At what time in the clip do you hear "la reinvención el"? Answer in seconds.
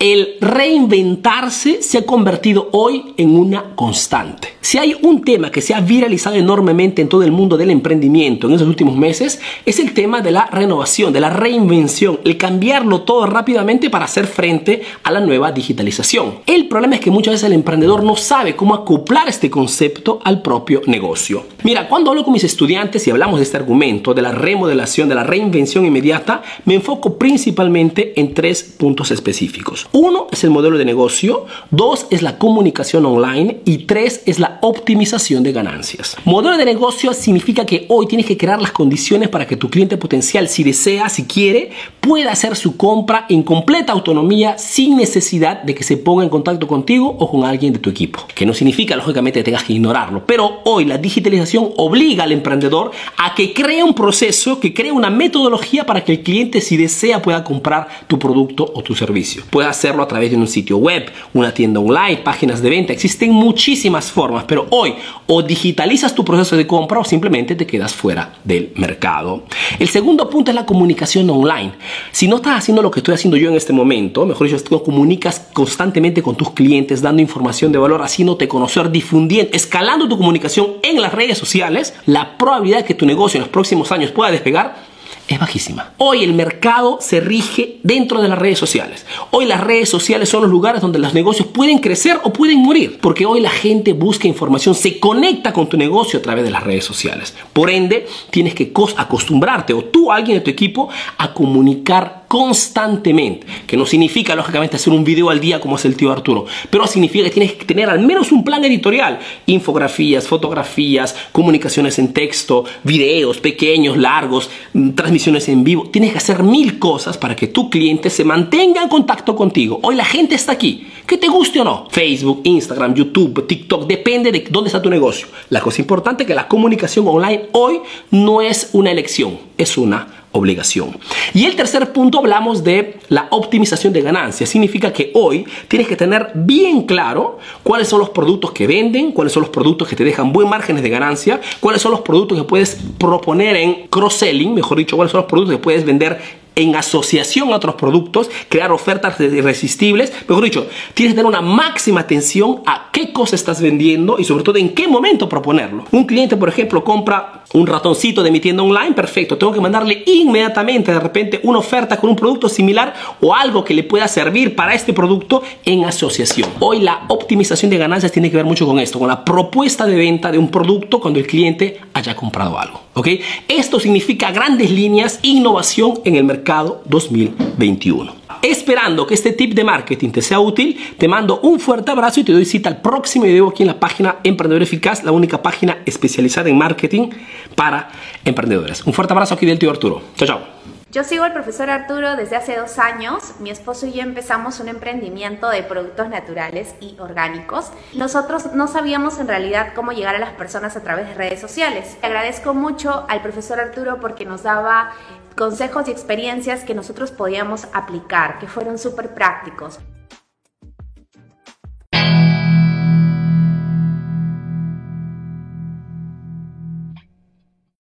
11.20-12.38